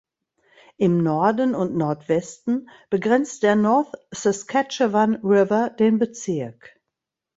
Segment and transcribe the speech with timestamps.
[0.77, 6.79] Im Norden und Nordwesten begrenzt der North Saskatchewan River den Bezirk.